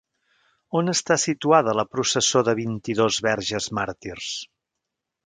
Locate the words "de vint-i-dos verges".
2.47-3.69